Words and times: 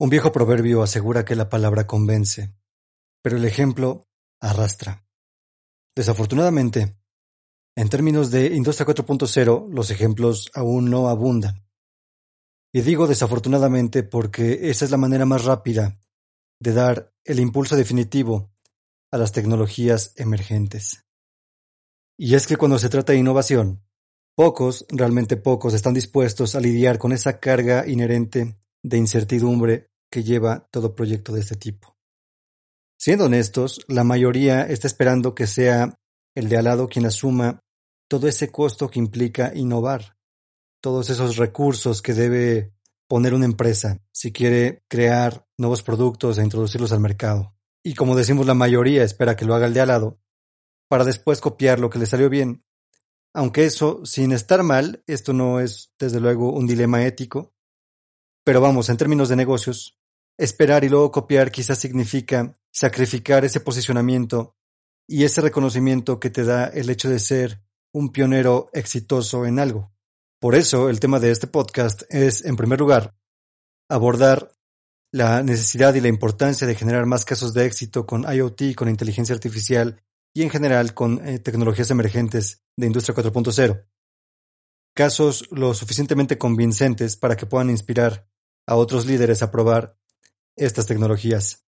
Un 0.00 0.10
viejo 0.10 0.30
proverbio 0.30 0.82
asegura 0.82 1.24
que 1.24 1.34
la 1.34 1.48
palabra 1.48 1.88
convence, 1.88 2.54
pero 3.20 3.36
el 3.36 3.44
ejemplo 3.44 4.06
arrastra. 4.40 5.04
Desafortunadamente, 5.96 6.96
en 7.76 7.88
términos 7.88 8.30
de 8.30 8.54
Industria 8.54 8.86
4.0, 8.86 9.68
los 9.72 9.90
ejemplos 9.90 10.52
aún 10.54 10.88
no 10.88 11.08
abundan. 11.08 11.66
Y 12.72 12.82
digo 12.82 13.08
desafortunadamente 13.08 14.04
porque 14.04 14.70
esa 14.70 14.84
es 14.84 14.92
la 14.92 14.98
manera 14.98 15.26
más 15.26 15.44
rápida 15.44 16.00
de 16.60 16.72
dar 16.72 17.12
el 17.24 17.40
impulso 17.40 17.74
definitivo 17.74 18.52
a 19.10 19.18
las 19.18 19.32
tecnologías 19.32 20.12
emergentes. 20.14 21.06
Y 22.16 22.36
es 22.36 22.46
que 22.46 22.56
cuando 22.56 22.78
se 22.78 22.88
trata 22.88 23.12
de 23.12 23.18
innovación, 23.18 23.82
pocos, 24.36 24.86
realmente 24.90 25.36
pocos, 25.36 25.74
están 25.74 25.94
dispuestos 25.94 26.54
a 26.54 26.60
lidiar 26.60 26.98
con 26.98 27.12
esa 27.12 27.40
carga 27.40 27.86
inherente 27.88 28.56
de 28.82 28.96
incertidumbre 28.96 29.90
que 30.10 30.24
lleva 30.24 30.68
todo 30.70 30.94
proyecto 30.94 31.32
de 31.32 31.40
este 31.40 31.56
tipo. 31.56 31.96
Siendo 32.98 33.26
honestos, 33.26 33.80
la 33.88 34.04
mayoría 34.04 34.62
está 34.62 34.86
esperando 34.86 35.34
que 35.34 35.46
sea 35.46 35.98
el 36.34 36.48
de 36.48 36.56
al 36.56 36.64
lado 36.64 36.88
quien 36.88 37.06
asuma 37.06 37.60
todo 38.08 38.26
ese 38.26 38.50
costo 38.50 38.90
que 38.90 38.98
implica 38.98 39.52
innovar, 39.54 40.16
todos 40.80 41.10
esos 41.10 41.36
recursos 41.36 42.02
que 42.02 42.14
debe 42.14 42.72
poner 43.08 43.34
una 43.34 43.44
empresa 43.44 44.00
si 44.12 44.32
quiere 44.32 44.82
crear 44.88 45.46
nuevos 45.56 45.82
productos 45.82 46.38
e 46.38 46.42
introducirlos 46.42 46.92
al 46.92 47.00
mercado. 47.00 47.54
Y 47.84 47.94
como 47.94 48.16
decimos, 48.16 48.46
la 48.46 48.54
mayoría 48.54 49.04
espera 49.04 49.36
que 49.36 49.44
lo 49.44 49.54
haga 49.54 49.66
el 49.66 49.74
de 49.74 49.80
al 49.80 49.88
lado, 49.88 50.20
para 50.88 51.04
después 51.04 51.40
copiar 51.40 51.80
lo 51.80 51.90
que 51.90 51.98
le 51.98 52.06
salió 52.06 52.28
bien. 52.28 52.64
Aunque 53.34 53.64
eso, 53.64 54.04
sin 54.04 54.32
estar 54.32 54.62
mal, 54.62 55.02
esto 55.06 55.32
no 55.32 55.60
es 55.60 55.92
desde 55.98 56.20
luego 56.20 56.52
un 56.52 56.66
dilema 56.66 57.04
ético, 57.04 57.54
pero 58.44 58.60
vamos, 58.60 58.88
en 58.88 58.96
términos 58.96 59.28
de 59.28 59.36
negocios, 59.36 59.97
esperar 60.38 60.84
y 60.84 60.88
luego 60.88 61.10
copiar 61.10 61.50
quizás 61.50 61.78
significa 61.78 62.56
sacrificar 62.72 63.44
ese 63.44 63.60
posicionamiento 63.60 64.56
y 65.06 65.24
ese 65.24 65.40
reconocimiento 65.40 66.20
que 66.20 66.30
te 66.30 66.44
da 66.44 66.66
el 66.66 66.88
hecho 66.90 67.10
de 67.10 67.18
ser 67.18 67.60
un 67.92 68.12
pionero 68.12 68.70
exitoso 68.72 69.46
en 69.46 69.58
algo. 69.58 69.92
Por 70.40 70.54
eso 70.54 70.88
el 70.88 71.00
tema 71.00 71.18
de 71.18 71.32
este 71.32 71.48
podcast 71.48 72.02
es, 72.10 72.44
en 72.44 72.56
primer 72.56 72.78
lugar, 72.78 73.16
abordar 73.90 74.52
la 75.12 75.42
necesidad 75.42 75.94
y 75.94 76.00
la 76.00 76.08
importancia 76.08 76.66
de 76.66 76.74
generar 76.74 77.06
más 77.06 77.24
casos 77.24 77.54
de 77.54 77.64
éxito 77.64 78.06
con 78.06 78.22
IoT, 78.32 78.74
con 78.76 78.88
inteligencia 78.88 79.34
artificial 79.34 80.00
y 80.34 80.42
en 80.42 80.50
general 80.50 80.94
con 80.94 81.26
eh, 81.26 81.38
tecnologías 81.38 81.90
emergentes 81.90 82.62
de 82.76 82.86
Industria 82.86 83.16
4.0. 83.16 83.84
Casos 84.94 85.48
lo 85.50 85.74
suficientemente 85.74 86.38
convincentes 86.38 87.16
para 87.16 87.36
que 87.36 87.46
puedan 87.46 87.70
inspirar 87.70 88.28
a 88.66 88.76
otros 88.76 89.06
líderes 89.06 89.42
a 89.42 89.50
probar 89.50 89.97
estas 90.58 90.86
tecnologías. 90.86 91.64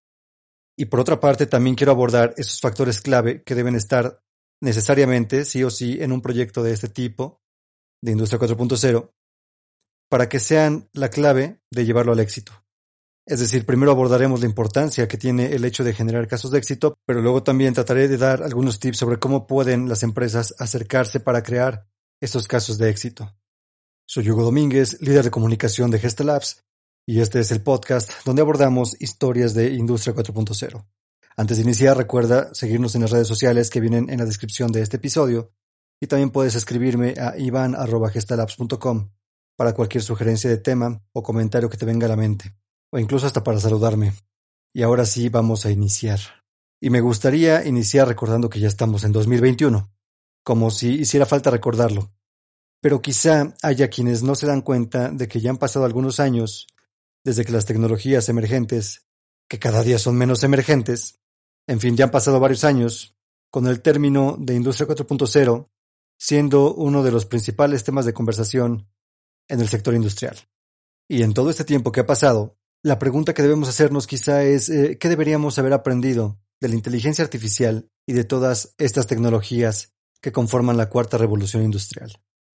Y 0.77 0.87
por 0.87 1.01
otra 1.01 1.21
parte, 1.21 1.47
también 1.47 1.77
quiero 1.77 1.93
abordar 1.93 2.35
esos 2.37 2.61
factores 2.61 3.01
clave 3.01 3.43
que 3.43 3.55
deben 3.55 3.75
estar 3.75 4.23
necesariamente, 4.63 5.45
sí 5.45 5.65
o 5.65 5.71
sí, 5.71 5.99
en 6.01 6.12
un 6.12 6.23
proyecto 6.23 6.62
de 6.62 6.73
este 6.73 6.89
tipo, 6.89 7.41
de 8.03 8.12
Industria 8.12 8.41
4.0, 8.41 9.11
para 10.09 10.29
que 10.29 10.41
sean 10.41 10.89
la 10.93 11.09
clave 11.09 11.61
de 11.71 11.84
llevarlo 11.84 12.12
al 12.12 12.21
éxito. 12.21 12.53
Es 13.27 13.41
decir, 13.41 13.65
primero 13.65 13.93
abordaremos 13.93 14.41
la 14.41 14.47
importancia 14.47 15.06
que 15.06 15.19
tiene 15.19 15.53
el 15.53 15.65
hecho 15.65 15.84
de 15.84 15.93
generar 15.93 16.27
casos 16.27 16.50
de 16.50 16.59
éxito, 16.59 16.95
pero 17.06 17.21
luego 17.21 17.43
también 17.43 17.75
trataré 17.75 18.09
de 18.09 18.17
dar 18.17 18.43
algunos 18.43 18.81
tips 18.81 18.99
sobre 18.99 19.19
cómo 19.19 19.47
pueden 19.47 19.89
las 19.89 20.03
empresas 20.03 20.55
acercarse 20.59 21.21
para 21.21 21.43
crear 21.43 21.87
estos 22.21 22.49
casos 22.49 22.77
de 22.79 22.91
éxito. 22.91 23.37
Soy 24.06 24.29
Hugo 24.29 24.43
Domínguez, 24.43 25.00
líder 25.00 25.25
de 25.25 25.31
comunicación 25.31 25.91
de 25.91 26.00
Gestalabs, 26.00 26.65
y 27.10 27.19
este 27.19 27.41
es 27.41 27.50
el 27.50 27.60
podcast 27.60 28.25
donde 28.25 28.41
abordamos 28.41 28.97
historias 29.00 29.53
de 29.53 29.75
Industria 29.75 30.15
4.0. 30.15 30.87
Antes 31.37 31.56
de 31.56 31.65
iniciar, 31.65 31.97
recuerda 31.97 32.54
seguirnos 32.54 32.94
en 32.94 33.00
las 33.00 33.10
redes 33.10 33.26
sociales 33.26 33.69
que 33.69 33.81
vienen 33.81 34.09
en 34.10 34.21
la 34.21 34.25
descripción 34.25 34.71
de 34.71 34.81
este 34.81 34.98
episodio 34.98 35.50
y 36.00 36.06
también 36.06 36.31
puedes 36.31 36.54
escribirme 36.54 37.16
a 37.19 37.37
ivan.gestalabs.com 37.37 39.10
para 39.56 39.72
cualquier 39.75 40.04
sugerencia 40.04 40.49
de 40.49 40.59
tema 40.59 41.03
o 41.12 41.25
comentario 41.25 41.69
que 41.69 41.76
te 41.76 41.84
venga 41.84 42.06
a 42.06 42.10
la 42.10 42.15
mente, 42.15 42.54
o 42.93 42.99
incluso 43.00 43.26
hasta 43.26 43.43
para 43.43 43.59
saludarme. 43.59 44.12
Y 44.72 44.84
ahora 44.84 45.04
sí 45.04 45.28
vamos 45.31 45.66
a 45.66 45.72
iniciar. 45.72 46.20
Y 46.81 46.91
me 46.91 47.00
gustaría 47.00 47.66
iniciar 47.66 48.06
recordando 48.06 48.49
que 48.49 48.60
ya 48.60 48.69
estamos 48.69 49.03
en 49.03 49.10
2021, 49.10 49.93
como 50.44 50.70
si 50.70 51.00
hiciera 51.00 51.26
falta 51.26 51.50
recordarlo. 51.50 52.12
Pero 52.81 53.03
quizá 53.03 53.53
haya 53.62 53.91
quienes 53.91 54.22
no 54.22 54.37
se 54.37 54.47
dan 54.47 54.62
cuenta 54.62 55.09
de 55.09 55.26
que 55.26 55.41
ya 55.41 55.50
han 55.50 55.59
pasado 55.59 55.84
algunos 55.84 56.20
años 56.20 56.69
desde 57.25 57.44
que 57.44 57.53
las 57.53 57.66
tecnologías 57.66 58.28
emergentes, 58.28 59.06
que 59.48 59.58
cada 59.58 59.82
día 59.82 59.98
son 59.98 60.16
menos 60.16 60.42
emergentes, 60.42 61.20
en 61.66 61.81
fin, 61.81 61.97
ya 61.97 62.04
han 62.06 62.10
pasado 62.10 62.41
varios 62.41 62.64
años, 62.64 63.16
con 63.50 63.66
el 63.66 63.82
término 63.82 64.36
de 64.38 64.54
Industria 64.54 64.88
4.0 64.88 65.69
siendo 66.20 66.75
uno 66.75 67.03
de 67.03 67.10
los 67.10 67.25
principales 67.25 67.82
temas 67.82 68.04
de 68.04 68.12
conversación 68.12 68.86
en 69.48 69.60
el 69.60 69.69
sector 69.69 69.94
industrial. 69.94 70.36
Y 71.08 71.22
en 71.22 71.32
todo 71.32 71.48
este 71.48 71.64
tiempo 71.64 71.92
que 71.92 72.00
ha 72.00 72.06
pasado, 72.06 72.58
la 72.82 72.98
pregunta 72.98 73.32
que 73.32 73.42
debemos 73.42 73.70
hacernos 73.70 74.06
quizá 74.06 74.44
es 74.44 74.69
eh, 74.69 74.98
¿qué 74.98 75.08
deberíamos 75.08 75.58
haber 75.58 75.72
aprendido 75.72 76.38
de 76.60 76.69
la 76.69 76.75
inteligencia 76.75 77.25
artificial 77.25 77.88
y 78.06 78.12
de 78.12 78.25
todas 78.25 78.75
estas 78.76 79.06
tecnologías 79.06 79.94
que 80.20 80.31
conforman 80.31 80.76
la 80.76 80.91
cuarta 80.91 81.16
revolución 81.16 81.62
industrial? 81.62 82.12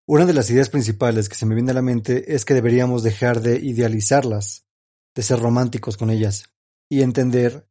Una 0.08 0.24
de 0.24 0.34
las 0.34 0.48
ideas 0.50 0.68
principales 0.68 1.28
que 1.28 1.34
se 1.34 1.46
me 1.46 1.56
viene 1.56 1.72
a 1.72 1.74
la 1.74 1.82
mente 1.82 2.32
es 2.32 2.44
que 2.44 2.54
deberíamos 2.54 3.02
dejar 3.02 3.40
de 3.40 3.58
idealizarlas, 3.58 4.64
de 5.16 5.22
ser 5.24 5.40
románticos 5.40 5.96
con 5.96 6.10
ellas, 6.10 6.44
y 6.88 7.02
entender 7.02 7.68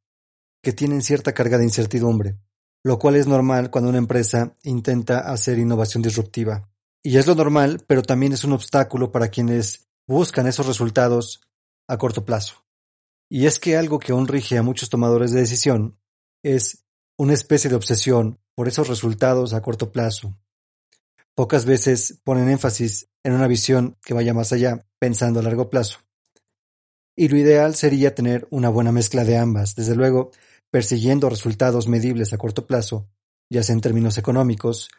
que 0.61 0.73
tienen 0.73 1.01
cierta 1.01 1.33
carga 1.33 1.57
de 1.57 1.63
incertidumbre, 1.63 2.37
lo 2.83 2.99
cual 2.99 3.15
es 3.15 3.25
normal 3.25 3.69
cuando 3.71 3.89
una 3.89 3.99
empresa 3.99 4.53
intenta 4.63 5.31
hacer 5.31 5.57
innovación 5.59 6.03
disruptiva. 6.03 6.69
Y 7.01 7.15
es 7.15 7.25
lo 7.25 7.35
normal, 7.35 7.85
pero 7.87 8.01
también 8.01 8.33
es 8.33 8.43
un 8.43 8.51
obstáculo 8.51 9.13
para 9.13 9.29
quienes 9.29 9.87
buscan 10.05 10.45
esos 10.45 10.67
resultados 10.67 11.39
a 11.87 11.97
corto 11.97 12.25
plazo. 12.25 12.65
Y 13.29 13.45
es 13.45 13.59
que 13.59 13.77
algo 13.77 13.97
que 13.97 14.11
aún 14.11 14.27
rige 14.27 14.57
a 14.57 14.63
muchos 14.63 14.89
tomadores 14.89 15.31
de 15.31 15.39
decisión 15.39 15.97
es 16.43 16.83
una 17.17 17.33
especie 17.33 17.69
de 17.69 17.77
obsesión 17.77 18.41
por 18.55 18.67
esos 18.67 18.89
resultados 18.89 19.53
a 19.53 19.61
corto 19.61 19.93
plazo, 19.93 20.37
Pocas 21.35 21.65
veces 21.65 22.21
ponen 22.23 22.49
énfasis 22.49 23.09
en 23.23 23.33
una 23.33 23.47
visión 23.47 23.97
que 24.01 24.13
vaya 24.13 24.33
más 24.33 24.53
allá, 24.53 24.87
pensando 24.99 25.41
a 25.41 25.43
largo 25.43 25.69
plazo. 25.69 25.99
Y 27.13 27.27
lo 27.27 27.37
ideal 27.37 27.75
sería 27.75 28.15
tener 28.15 28.47
una 28.51 28.69
buena 28.69 28.93
mezcla 28.93 29.25
de 29.25 29.37
ambas, 29.37 29.75
desde 29.75 29.95
luego, 29.95 30.31
persiguiendo 30.71 31.29
resultados 31.29 31.89
medibles 31.89 32.31
a 32.31 32.37
corto 32.37 32.65
plazo, 32.65 33.09
ya 33.49 33.63
sea 33.63 33.73
en 33.73 33.81
términos 33.81 34.17
económicos, 34.17 34.89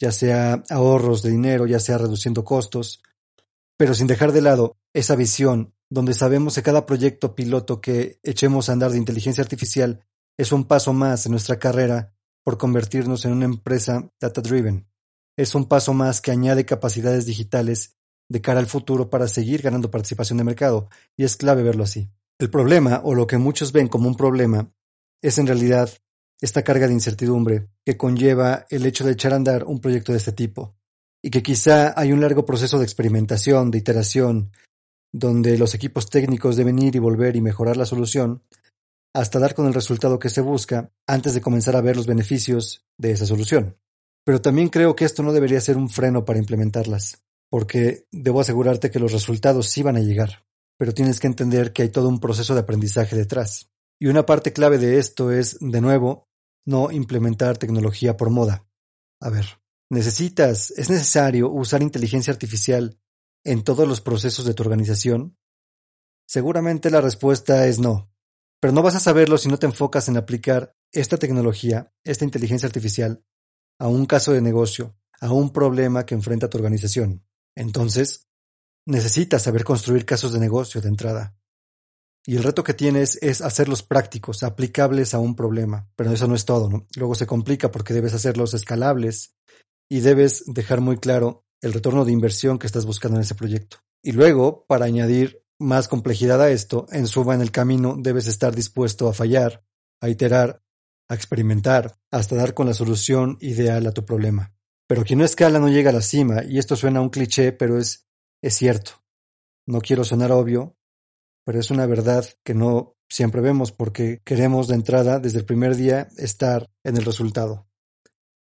ya 0.00 0.10
sea 0.10 0.62
ahorros 0.70 1.22
de 1.22 1.30
dinero, 1.30 1.66
ya 1.66 1.80
sea 1.80 1.98
reduciendo 1.98 2.44
costos, 2.44 3.02
pero 3.76 3.92
sin 3.92 4.06
dejar 4.06 4.32
de 4.32 4.40
lado 4.40 4.78
esa 4.94 5.16
visión 5.16 5.74
donde 5.90 6.14
sabemos 6.14 6.54
que 6.54 6.62
cada 6.62 6.86
proyecto 6.86 7.34
piloto 7.34 7.82
que 7.82 8.18
echemos 8.22 8.68
a 8.68 8.72
andar 8.72 8.90
de 8.90 8.98
inteligencia 8.98 9.42
artificial 9.42 10.02
es 10.38 10.50
un 10.50 10.64
paso 10.64 10.94
más 10.94 11.26
en 11.26 11.32
nuestra 11.32 11.58
carrera 11.58 12.14
por 12.42 12.56
convertirnos 12.56 13.26
en 13.26 13.32
una 13.32 13.44
empresa 13.44 14.10
data-driven 14.18 14.88
es 15.36 15.54
un 15.54 15.66
paso 15.66 15.92
más 15.92 16.20
que 16.20 16.30
añade 16.30 16.64
capacidades 16.64 17.26
digitales 17.26 17.96
de 18.28 18.40
cara 18.40 18.60
al 18.60 18.66
futuro 18.66 19.10
para 19.10 19.28
seguir 19.28 19.62
ganando 19.62 19.90
participación 19.90 20.38
de 20.38 20.44
mercado, 20.44 20.88
y 21.16 21.24
es 21.24 21.36
clave 21.36 21.62
verlo 21.62 21.84
así. 21.84 22.10
El 22.38 22.50
problema, 22.50 23.00
o 23.04 23.14
lo 23.14 23.26
que 23.26 23.38
muchos 23.38 23.72
ven 23.72 23.88
como 23.88 24.08
un 24.08 24.16
problema, 24.16 24.72
es 25.22 25.38
en 25.38 25.46
realidad 25.46 25.90
esta 26.40 26.62
carga 26.62 26.86
de 26.86 26.94
incertidumbre 26.94 27.68
que 27.84 27.96
conlleva 27.96 28.66
el 28.70 28.86
hecho 28.86 29.04
de 29.04 29.12
echar 29.12 29.32
a 29.32 29.36
andar 29.36 29.64
un 29.64 29.80
proyecto 29.80 30.12
de 30.12 30.18
este 30.18 30.32
tipo, 30.32 30.76
y 31.22 31.30
que 31.30 31.42
quizá 31.42 31.98
hay 31.98 32.12
un 32.12 32.20
largo 32.20 32.44
proceso 32.44 32.78
de 32.78 32.84
experimentación, 32.84 33.70
de 33.70 33.78
iteración, 33.78 34.52
donde 35.12 35.56
los 35.56 35.74
equipos 35.74 36.10
técnicos 36.10 36.56
deben 36.56 36.78
ir 36.78 36.96
y 36.96 36.98
volver 36.98 37.36
y 37.36 37.40
mejorar 37.40 37.76
la 37.76 37.86
solución, 37.86 38.42
hasta 39.14 39.38
dar 39.38 39.54
con 39.54 39.66
el 39.66 39.74
resultado 39.74 40.18
que 40.18 40.28
se 40.28 40.40
busca 40.40 40.90
antes 41.06 41.34
de 41.34 41.40
comenzar 41.40 41.76
a 41.76 41.80
ver 41.80 41.96
los 41.96 42.06
beneficios 42.06 42.84
de 42.98 43.12
esa 43.12 43.26
solución. 43.26 43.76
Pero 44.24 44.40
también 44.40 44.68
creo 44.68 44.96
que 44.96 45.04
esto 45.04 45.22
no 45.22 45.32
debería 45.32 45.60
ser 45.60 45.76
un 45.76 45.90
freno 45.90 46.24
para 46.24 46.38
implementarlas, 46.38 47.22
porque 47.50 48.06
debo 48.10 48.40
asegurarte 48.40 48.90
que 48.90 48.98
los 48.98 49.12
resultados 49.12 49.68
sí 49.68 49.82
van 49.82 49.96
a 49.96 50.00
llegar. 50.00 50.44
pero 50.76 50.92
tienes 50.92 51.20
que 51.20 51.28
entender 51.28 51.72
que 51.72 51.82
hay 51.82 51.88
todo 51.88 52.08
un 52.08 52.18
proceso 52.18 52.52
de 52.52 52.60
aprendizaje 52.60 53.14
detrás. 53.14 53.70
Y 54.00 54.08
una 54.08 54.26
parte 54.26 54.52
clave 54.52 54.78
de 54.78 54.98
esto 54.98 55.30
es, 55.30 55.56
de 55.60 55.80
nuevo, 55.80 56.28
no 56.66 56.90
implementar 56.90 57.58
tecnología 57.58 58.16
por 58.16 58.30
moda. 58.30 58.66
A 59.20 59.30
ver, 59.30 59.46
necesitas, 59.88 60.72
es 60.72 60.90
necesario 60.90 61.50
usar 61.50 61.82
inteligencia 61.82 62.32
artificial 62.32 62.98
en 63.44 63.62
todos 63.62 63.86
los 63.86 64.00
procesos 64.00 64.44
de 64.44 64.54
tu 64.54 64.62
organización. 64.62 65.36
Seguramente 66.26 66.90
la 66.90 67.00
respuesta 67.00 67.66
es 67.66 67.78
no, 67.78 68.10
pero 68.60 68.72
no 68.72 68.82
vas 68.82 68.96
a 68.96 69.00
saberlo 69.00 69.38
si 69.38 69.48
no 69.48 69.58
te 69.58 69.66
enfocas 69.66 70.08
en 70.08 70.16
aplicar 70.16 70.74
esta 70.92 71.18
tecnología, 71.18 71.92
esta 72.02 72.24
inteligencia 72.24 72.66
artificial, 72.66 73.24
a 73.78 73.88
un 73.88 74.06
caso 74.06 74.32
de 74.32 74.40
negocio, 74.40 74.96
a 75.20 75.32
un 75.32 75.52
problema 75.52 76.06
que 76.06 76.14
enfrenta 76.14 76.48
tu 76.48 76.58
organización. 76.58 77.24
Entonces, 77.54 78.26
necesitas 78.86 79.42
saber 79.42 79.64
construir 79.64 80.04
casos 80.04 80.32
de 80.32 80.40
negocio 80.40 80.80
de 80.80 80.88
entrada. 80.88 81.36
Y 82.26 82.36
el 82.36 82.42
reto 82.42 82.64
que 82.64 82.74
tienes 82.74 83.18
es 83.20 83.42
hacerlos 83.42 83.82
prácticos, 83.82 84.42
aplicables 84.42 85.12
a 85.12 85.18
un 85.18 85.36
problema. 85.36 85.88
Pero 85.94 86.10
eso 86.12 86.26
no 86.26 86.34
es 86.34 86.44
todo, 86.44 86.70
¿no? 86.70 86.86
Luego 86.96 87.14
se 87.14 87.26
complica 87.26 87.70
porque 87.70 87.92
debes 87.92 88.14
hacerlos 88.14 88.54
escalables 88.54 89.34
y 89.90 90.00
debes 90.00 90.44
dejar 90.46 90.80
muy 90.80 90.96
claro 90.96 91.44
el 91.60 91.72
retorno 91.72 92.04
de 92.04 92.12
inversión 92.12 92.58
que 92.58 92.66
estás 92.66 92.86
buscando 92.86 93.18
en 93.18 93.22
ese 93.22 93.34
proyecto. 93.34 93.78
Y 94.02 94.12
luego, 94.12 94.64
para 94.66 94.86
añadir 94.86 95.42
más 95.58 95.88
complejidad 95.88 96.40
a 96.40 96.50
esto, 96.50 96.86
en 96.90 97.06
suba 97.06 97.34
en 97.34 97.40
el 97.40 97.50
camino 97.50 97.96
debes 97.98 98.26
estar 98.26 98.54
dispuesto 98.54 99.08
a 99.08 99.14
fallar, 99.14 99.64
a 100.00 100.08
iterar, 100.08 100.62
a 101.08 101.14
experimentar, 101.14 101.96
hasta 102.10 102.36
dar 102.36 102.54
con 102.54 102.66
la 102.66 102.74
solución 102.74 103.36
ideal 103.40 103.86
a 103.86 103.92
tu 103.92 104.04
problema. 104.04 104.54
Pero 104.86 105.04
quien 105.04 105.18
no 105.18 105.24
escala 105.24 105.58
no 105.58 105.68
llega 105.68 105.90
a 105.90 105.94
la 105.94 106.02
cima, 106.02 106.44
y 106.44 106.58
esto 106.58 106.76
suena 106.76 107.00
un 107.00 107.10
cliché, 107.10 107.52
pero 107.52 107.78
es, 107.78 108.06
es 108.42 108.54
cierto. 108.54 109.02
No 109.66 109.80
quiero 109.80 110.04
sonar 110.04 110.32
obvio, 110.32 110.76
pero 111.44 111.58
es 111.58 111.70
una 111.70 111.86
verdad 111.86 112.26
que 112.42 112.54
no 112.54 112.96
siempre 113.08 113.40
vemos 113.40 113.72
porque 113.72 114.20
queremos 114.24 114.68
de 114.68 114.74
entrada, 114.74 115.18
desde 115.20 115.38
el 115.38 115.44
primer 115.44 115.76
día, 115.76 116.08
estar 116.16 116.70
en 116.84 116.96
el 116.96 117.04
resultado. 117.04 117.68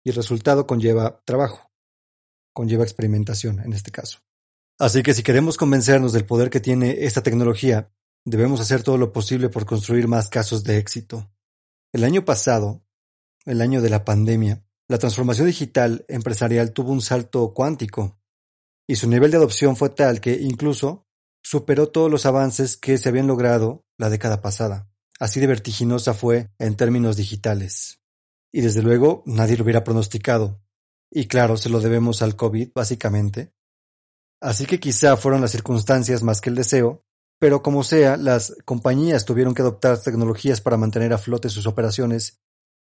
Y 0.04 0.10
el 0.10 0.16
resultado 0.16 0.68
conlleva 0.68 1.22
trabajo, 1.26 1.72
conlleva 2.54 2.84
experimentación 2.84 3.60
en 3.60 3.74
este 3.74 3.92
caso. 3.92 4.20
Así 4.80 5.04
que 5.04 5.14
si 5.14 5.24
queremos 5.24 5.58
convencernos 5.58 6.14
del 6.14 6.26
poder 6.26 6.50
que 6.50 6.60
tiene 6.60 7.06
esta 7.06 7.22
tecnología, 7.22 7.92
debemos 8.26 8.60
hacer 8.60 8.84
todo 8.84 8.98
lo 8.98 9.14
posible 9.14 9.50
por 9.50 9.66
construir 9.66 10.08
más 10.08 10.30
casos 10.30 10.64
de 10.64 10.78
éxito. 10.78 11.32
El 11.94 12.04
año 12.04 12.26
pasado, 12.26 12.84
el 13.46 13.62
año 13.62 13.80
de 13.80 13.92
la 13.92 14.04
pandemia, 14.04 14.66
la 14.88 14.98
transformación 14.98 15.46
digital 15.46 16.06
empresarial 16.08 16.74
tuvo 16.74 16.92
un 16.92 17.02
salto 17.02 17.54
cuántico 17.54 18.20
y 18.88 18.96
su 18.96 19.08
nivel 19.08 19.30
de 19.30 19.38
adopción 19.38 19.76
fue 19.76 19.92
tal 19.92 20.20
que 20.20 20.34
incluso 20.42 21.08
superó 21.44 21.90
todos 21.90 22.10
los 22.10 22.26
avances 22.26 22.78
que 22.78 22.98
se 22.98 23.10
habían 23.10 23.28
logrado 23.28 23.86
la 24.00 24.10
década 24.10 24.42
pasada. 24.42 24.90
Así 25.20 25.40
de 25.40 25.46
vertiginosa 25.46 26.16
fue 26.16 26.50
en 26.58 26.76
términos 26.76 27.16
digitales. 27.16 28.02
Y 28.52 28.62
desde 28.62 28.82
luego 28.82 29.22
nadie 29.28 29.56
lo 29.56 29.64
hubiera 29.64 29.84
pronosticado. 29.84 30.64
Y 31.12 31.28
claro, 31.28 31.58
se 31.58 31.70
lo 31.70 31.80
debemos 31.80 32.24
al 32.24 32.36
COVID, 32.36 32.72
básicamente. 32.74 33.54
Así 34.42 34.66
que 34.66 34.80
quizá 34.80 35.16
fueron 35.16 35.42
las 35.42 35.52
circunstancias 35.52 36.24
más 36.24 36.42
que 36.42 36.50
el 36.50 36.56
deseo, 36.56 37.06
pero 37.40 37.62
como 37.62 37.84
sea, 37.84 38.18
las 38.18 38.56
compañías 38.66 39.26
tuvieron 39.26 39.54
que 39.54 39.62
adoptar 39.62 40.02
tecnologías 40.02 40.62
para 40.62 40.78
mantener 40.78 41.14
a 41.14 41.18
flote 41.18 41.50
sus 41.50 41.68
operaciones, 41.68 42.42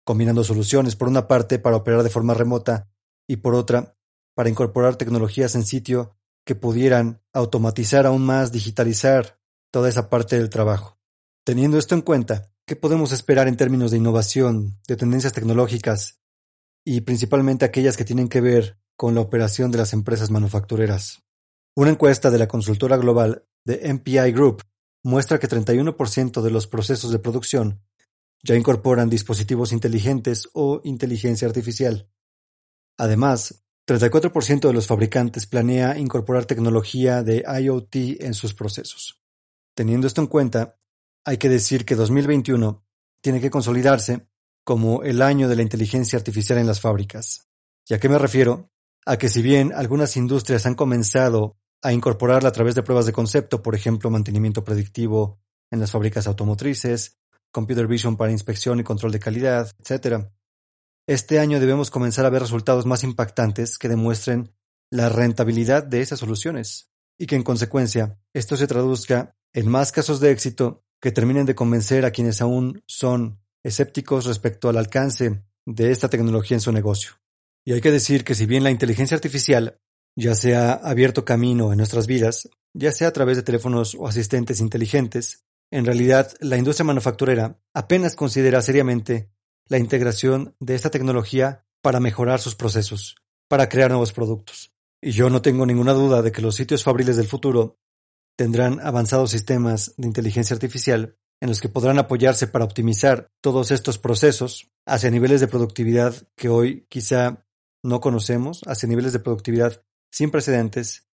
combinando 0.05 0.43
soluciones 0.43 0.95
por 0.95 1.07
una 1.07 1.27
parte 1.27 1.59
para 1.59 1.75
operar 1.75 2.03
de 2.03 2.09
forma 2.09 2.33
remota 2.33 2.87
y 3.27 3.37
por 3.37 3.55
otra 3.55 3.95
para 4.35 4.49
incorporar 4.49 4.97
tecnologías 4.97 5.55
en 5.55 5.65
sitio 5.65 6.15
que 6.45 6.55
pudieran 6.55 7.21
automatizar 7.33 8.05
aún 8.05 8.25
más, 8.25 8.51
digitalizar 8.51 9.39
toda 9.71 9.89
esa 9.89 10.09
parte 10.09 10.37
del 10.37 10.49
trabajo. 10.49 10.99
Teniendo 11.43 11.77
esto 11.77 11.95
en 11.95 12.01
cuenta, 12.01 12.51
¿qué 12.65 12.75
podemos 12.75 13.11
esperar 13.11 13.47
en 13.47 13.57
términos 13.57 13.91
de 13.91 13.97
innovación, 13.97 14.79
de 14.87 14.95
tendencias 14.95 15.33
tecnológicas 15.33 16.19
y 16.85 17.01
principalmente 17.01 17.65
aquellas 17.65 17.97
que 17.97 18.05
tienen 18.05 18.29
que 18.29 18.41
ver 18.41 18.77
con 18.95 19.15
la 19.15 19.21
operación 19.21 19.71
de 19.71 19.79
las 19.79 19.93
empresas 19.93 20.29
manufactureras? 20.29 21.23
Una 21.75 21.89
encuesta 21.89 22.29
de 22.29 22.37
la 22.37 22.47
consultora 22.47 22.97
global 22.97 23.45
de 23.65 23.93
MPI 23.93 24.31
Group 24.31 24.63
muestra 25.03 25.39
que 25.39 25.49
31% 25.49 26.41
de 26.41 26.51
los 26.51 26.67
procesos 26.67 27.11
de 27.11 27.19
producción 27.19 27.81
ya 28.43 28.55
incorporan 28.55 29.09
dispositivos 29.09 29.71
inteligentes 29.71 30.49
o 30.53 30.81
inteligencia 30.83 31.47
artificial. 31.47 32.09
Además, 32.97 33.65
34% 33.87 34.67
de 34.67 34.73
los 34.73 34.87
fabricantes 34.87 35.45
planea 35.45 35.97
incorporar 35.97 36.45
tecnología 36.45 37.23
de 37.23 37.43
IoT 37.61 38.21
en 38.21 38.33
sus 38.33 38.53
procesos. 38.53 39.21
Teniendo 39.75 40.07
esto 40.07 40.21
en 40.21 40.27
cuenta, 40.27 40.79
hay 41.23 41.37
que 41.37 41.49
decir 41.49 41.85
que 41.85 41.95
2021 41.95 42.83
tiene 43.21 43.41
que 43.41 43.49
consolidarse 43.49 44.27
como 44.63 45.03
el 45.03 45.21
año 45.21 45.47
de 45.47 45.55
la 45.55 45.61
inteligencia 45.61 46.17
artificial 46.17 46.57
en 46.57 46.67
las 46.67 46.81
fábricas. 46.81 47.47
¿Y 47.87 47.93
a 47.93 47.99
qué 47.99 48.09
me 48.09 48.17
refiero? 48.17 48.71
A 49.05 49.17
que 49.17 49.29
si 49.29 49.41
bien 49.41 49.71
algunas 49.73 50.17
industrias 50.17 50.65
han 50.65 50.75
comenzado 50.75 51.57
a 51.85 51.93
incorporarla 51.93 52.49
a 52.49 52.51
través 52.51 52.73
de 52.73 52.81
pruebas 52.81 53.05
de 53.05 53.13
concepto, 53.13 53.61
por 53.61 53.75
ejemplo, 53.75 54.09
mantenimiento 54.09 54.63
predictivo 54.63 55.39
en 55.69 55.79
las 55.79 55.91
fábricas 55.91 56.25
automotrices, 56.25 57.19
computer 57.51 57.85
vision 57.85 58.17
para 58.17 58.31
inspección 58.31 58.79
y 58.79 58.83
control 58.83 59.11
de 59.11 59.19
calidad, 59.19 59.69
etc., 59.77 60.25
este 61.07 61.37
año 61.37 61.59
debemos 61.59 61.91
comenzar 61.91 62.25
a 62.25 62.31
ver 62.31 62.41
resultados 62.41 62.87
más 62.87 63.03
impactantes 63.03 63.77
que 63.77 63.87
demuestren 63.87 64.51
la 64.89 65.09
rentabilidad 65.09 65.83
de 65.83 66.01
esas 66.01 66.17
soluciones 66.17 66.89
y 67.19 67.27
que 67.27 67.35
en 67.35 67.43
consecuencia 67.43 68.17
esto 68.33 68.57
se 68.57 68.65
traduzca 68.65 69.35
en 69.53 69.69
más 69.69 69.91
casos 69.91 70.19
de 70.19 70.31
éxito 70.31 70.83
que 70.99 71.11
terminen 71.11 71.45
de 71.45 71.53
convencer 71.53 72.03
a 72.03 72.09
quienes 72.09 72.41
aún 72.41 72.81
son 72.87 73.39
escépticos 73.61 74.25
respecto 74.25 74.69
al 74.69 74.77
alcance 74.77 75.43
de 75.67 75.91
esta 75.91 76.09
tecnología 76.09 76.57
en 76.57 76.61
su 76.61 76.71
negocio. 76.71 77.11
Y 77.63 77.73
hay 77.73 77.81
que 77.81 77.91
decir 77.91 78.23
que 78.23 78.33
si 78.33 78.47
bien 78.47 78.63
la 78.63 78.71
inteligencia 78.71 79.13
artificial 79.13 79.79
ya 80.15 80.35
se 80.35 80.55
ha 80.55 80.73
abierto 80.73 81.25
camino 81.25 81.71
en 81.71 81.77
nuestras 81.77 82.07
vidas, 82.07 82.49
ya 82.73 82.91
sea 82.91 83.09
a 83.09 83.13
través 83.13 83.37
de 83.37 83.43
teléfonos 83.43 83.95
o 83.95 84.07
asistentes 84.07 84.59
inteligentes, 84.59 85.45
en 85.71 85.85
realidad 85.85 86.31
la 86.39 86.57
industria 86.57 86.85
manufacturera 86.85 87.59
apenas 87.73 88.15
considera 88.15 88.61
seriamente 88.61 89.29
la 89.67 89.77
integración 89.77 90.55
de 90.59 90.75
esta 90.75 90.89
tecnología 90.89 91.65
para 91.81 91.99
mejorar 91.99 92.39
sus 92.39 92.55
procesos, 92.55 93.15
para 93.47 93.67
crear 93.69 93.89
nuevos 93.89 94.13
productos. 94.13 94.73
Y 95.01 95.11
yo 95.11 95.29
no 95.29 95.41
tengo 95.41 95.65
ninguna 95.65 95.93
duda 95.93 96.21
de 96.21 96.31
que 96.31 96.41
los 96.41 96.55
sitios 96.55 96.83
fabriles 96.83 97.17
del 97.17 97.27
futuro 97.27 97.79
tendrán 98.37 98.79
avanzados 98.79 99.31
sistemas 99.31 99.93
de 99.97 100.07
inteligencia 100.07 100.53
artificial 100.53 101.17
en 101.41 101.49
los 101.49 101.61
que 101.61 101.69
podrán 101.69 101.99
apoyarse 101.99 102.47
para 102.47 102.65
optimizar 102.65 103.31
todos 103.41 103.71
estos 103.71 103.97
procesos 103.97 104.71
hacia 104.85 105.11
niveles 105.11 105.41
de 105.41 105.47
productividad 105.47 106.15
que 106.35 106.49
hoy 106.49 106.85
quizá 106.89 107.45
no 107.83 107.99
conocemos, 107.99 108.61
hacia 108.65 108.89
niveles 108.89 109.13
de 109.13 109.19
productividad 109.19 109.83
sin 110.15 110.31
precedentes, 110.31 111.09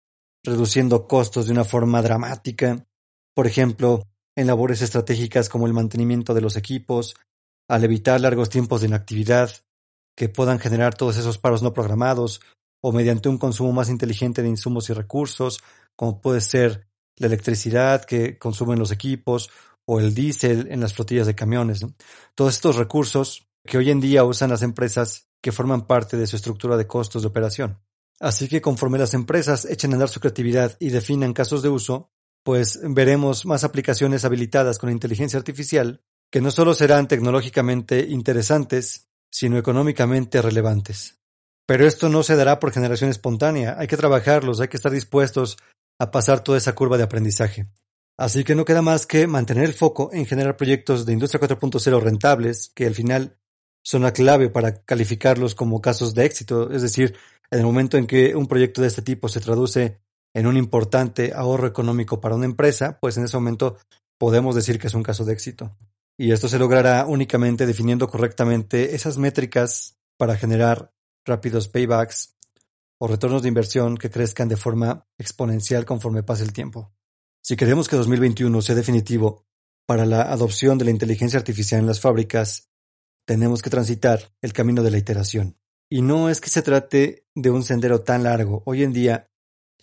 reduciendo 0.43 1.07
costos 1.07 1.45
de 1.45 1.51
una 1.51 1.63
forma 1.63 2.01
dramática, 2.01 2.83
por 3.35 3.45
ejemplo, 3.45 4.01
en 4.35 4.47
labores 4.47 4.81
estratégicas 4.81 5.49
como 5.49 5.67
el 5.67 5.73
mantenimiento 5.73 6.33
de 6.33 6.41
los 6.41 6.55
equipos, 6.55 7.13
al 7.69 7.83
evitar 7.83 8.19
largos 8.19 8.49
tiempos 8.49 8.81
de 8.81 8.87
inactividad 8.87 9.51
que 10.17 10.29
puedan 10.29 10.57
generar 10.57 10.95
todos 10.95 11.15
esos 11.17 11.37
paros 11.37 11.61
no 11.61 11.73
programados 11.73 12.41
o 12.81 12.91
mediante 12.91 13.29
un 13.29 13.37
consumo 13.37 13.71
más 13.71 13.89
inteligente 13.89 14.41
de 14.41 14.49
insumos 14.49 14.89
y 14.89 14.93
recursos, 14.93 15.61
como 15.95 16.19
puede 16.19 16.41
ser 16.41 16.87
la 17.17 17.27
electricidad 17.27 18.03
que 18.03 18.39
consumen 18.39 18.79
los 18.79 18.91
equipos 18.91 19.51
o 19.85 19.99
el 19.99 20.15
diésel 20.15 20.69
en 20.71 20.79
las 20.79 20.95
flotillas 20.95 21.27
de 21.27 21.35
camiones. 21.35 21.85
Todos 22.33 22.55
estos 22.55 22.77
recursos 22.77 23.47
que 23.63 23.77
hoy 23.77 23.91
en 23.91 23.99
día 23.99 24.23
usan 24.23 24.49
las 24.49 24.63
empresas 24.63 25.29
que 25.39 25.51
forman 25.51 25.85
parte 25.85 26.17
de 26.17 26.25
su 26.25 26.35
estructura 26.35 26.77
de 26.77 26.87
costos 26.87 27.21
de 27.21 27.27
operación. 27.27 27.79
Así 28.19 28.47
que 28.47 28.61
conforme 28.61 28.97
las 28.97 29.13
empresas 29.13 29.65
echen 29.65 29.91
a 29.91 29.95
andar 29.95 30.09
su 30.09 30.19
creatividad 30.19 30.75
y 30.79 30.89
definan 30.89 31.33
casos 31.33 31.61
de 31.61 31.69
uso, 31.69 32.11
pues 32.43 32.79
veremos 32.83 33.45
más 33.45 33.63
aplicaciones 33.63 34.25
habilitadas 34.25 34.79
con 34.79 34.89
inteligencia 34.89 35.37
artificial 35.37 36.01
que 36.31 36.41
no 36.41 36.51
solo 36.51 36.73
serán 36.73 37.07
tecnológicamente 37.07 38.07
interesantes, 38.07 39.07
sino 39.31 39.57
económicamente 39.57 40.41
relevantes. 40.41 41.19
Pero 41.65 41.85
esto 41.85 42.09
no 42.09 42.23
se 42.23 42.35
dará 42.35 42.59
por 42.59 42.71
generación 42.71 43.09
espontánea, 43.09 43.75
hay 43.77 43.87
que 43.87 43.97
trabajarlos, 43.97 44.59
hay 44.59 44.69
que 44.69 44.77
estar 44.77 44.91
dispuestos 44.91 45.57
a 45.99 46.11
pasar 46.11 46.43
toda 46.43 46.57
esa 46.57 46.75
curva 46.75 46.97
de 46.97 47.03
aprendizaje. 47.03 47.67
Así 48.17 48.43
que 48.43 48.55
no 48.55 48.65
queda 48.65 48.81
más 48.81 49.05
que 49.05 49.27
mantener 49.27 49.65
el 49.65 49.73
foco 49.73 50.09
en 50.11 50.25
generar 50.25 50.57
proyectos 50.57 51.05
de 51.05 51.13
Industria 51.13 51.41
4.0 51.41 52.01
rentables, 52.01 52.71
que 52.73 52.87
al 52.87 52.95
final 52.95 53.37
son 53.83 54.01
la 54.01 54.11
clave 54.11 54.49
para 54.49 54.83
calificarlos 54.83 55.55
como 55.55 55.81
casos 55.81 56.13
de 56.13 56.25
éxito, 56.25 56.71
es 56.71 56.81
decir, 56.81 57.15
en 57.51 57.59
el 57.59 57.65
momento 57.65 57.97
en 57.97 58.07
que 58.07 58.35
un 58.35 58.47
proyecto 58.47 58.81
de 58.81 58.87
este 58.87 59.01
tipo 59.01 59.29
se 59.29 59.39
traduce 59.39 59.99
en 60.33 60.47
un 60.47 60.57
importante 60.57 61.33
ahorro 61.33 61.67
económico 61.67 62.19
para 62.19 62.35
una 62.35 62.45
empresa, 62.45 62.99
pues 62.99 63.17
en 63.17 63.23
ese 63.23 63.37
momento 63.37 63.77
podemos 64.17 64.55
decir 64.55 64.79
que 64.79 64.87
es 64.87 64.93
un 64.93 65.03
caso 65.03 65.25
de 65.25 65.33
éxito. 65.33 65.75
Y 66.17 66.31
esto 66.31 66.47
se 66.47 66.59
logrará 66.59 67.05
únicamente 67.05 67.65
definiendo 67.65 68.07
correctamente 68.07 68.95
esas 68.95 69.17
métricas 69.17 69.97
para 70.17 70.35
generar 70.35 70.91
rápidos 71.25 71.67
paybacks 71.67 72.35
o 72.99 73.07
retornos 73.07 73.43
de 73.43 73.49
inversión 73.49 73.97
que 73.97 74.09
crezcan 74.09 74.47
de 74.47 74.57
forma 74.57 75.05
exponencial 75.17 75.85
conforme 75.85 76.23
pase 76.23 76.43
el 76.43 76.53
tiempo. 76.53 76.91
Si 77.43 77.55
queremos 77.55 77.87
que 77.87 77.95
2021 77.95 78.61
sea 78.61 78.75
definitivo 78.75 79.45
para 79.85 80.05
la 80.05 80.23
adopción 80.23 80.77
de 80.77 80.85
la 80.85 80.91
inteligencia 80.91 81.39
artificial 81.39 81.81
en 81.81 81.87
las 81.87 82.01
fábricas, 82.01 82.69
tenemos 83.25 83.61
que 83.61 83.69
transitar 83.69 84.33
el 84.41 84.53
camino 84.53 84.83
de 84.83 84.91
la 84.91 84.97
iteración. 84.97 85.57
Y 85.89 86.01
no 86.01 86.29
es 86.29 86.41
que 86.41 86.49
se 86.49 86.61
trate 86.61 87.26
de 87.37 87.51
un 87.51 87.61
sendero 87.63 88.01
tan 88.01 88.23
largo. 88.23 88.63
Hoy 88.65 88.81
en 88.81 88.91
día, 88.91 89.29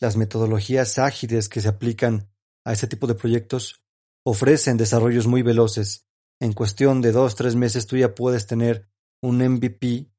las 0.00 0.16
metodologías 0.16 0.98
ágiles 0.98 1.48
que 1.48 1.60
se 1.60 1.68
aplican 1.68 2.28
a 2.64 2.72
este 2.72 2.88
tipo 2.88 3.06
de 3.06 3.14
proyectos 3.14 3.80
ofrecen 4.24 4.76
desarrollos 4.76 5.28
muy 5.28 5.42
veloces. 5.42 6.04
En 6.40 6.52
cuestión 6.52 7.00
de 7.00 7.12
dos, 7.12 7.36
tres 7.36 7.54
meses 7.54 7.86
tú 7.86 7.96
ya 7.96 8.12
puedes 8.12 8.48
tener 8.48 8.88
un 9.22 9.38
MVP 9.38 10.10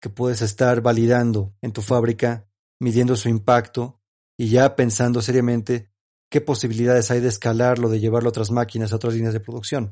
que 0.00 0.08
puedes 0.08 0.40
estar 0.40 0.80
validando 0.80 1.54
en 1.60 1.72
tu 1.72 1.82
fábrica, 1.82 2.48
midiendo 2.80 3.14
su 3.14 3.28
impacto 3.28 4.00
y 4.38 4.48
ya 4.48 4.74
pensando 4.74 5.20
seriamente 5.20 5.90
qué 6.30 6.40
posibilidades 6.40 7.10
hay 7.10 7.20
de 7.20 7.28
escalarlo, 7.28 7.90
de 7.90 8.00
llevarlo 8.00 8.28
a 8.28 8.30
otras 8.30 8.50
máquinas, 8.50 8.92
a 8.92 8.96
otras 8.96 9.12
líneas 9.12 9.34
de 9.34 9.40
producción. 9.40 9.90